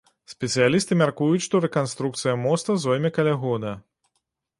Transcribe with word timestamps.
Спецыялісты 0.33 0.95
мяркуюць, 1.01 1.43
што 1.47 1.61
рэканструкцыя 1.65 2.33
моста 2.45 2.77
зойме 2.87 3.13
каля 3.19 3.35
года. 3.45 3.75